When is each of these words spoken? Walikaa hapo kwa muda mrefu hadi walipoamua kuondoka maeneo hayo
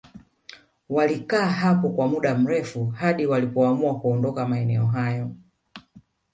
Walikaa 0.89 1.45
hapo 1.45 1.89
kwa 1.89 2.07
muda 2.07 2.35
mrefu 2.35 2.85
hadi 2.85 3.25
walipoamua 3.25 3.99
kuondoka 3.99 4.47
maeneo 4.47 4.85
hayo 4.85 5.31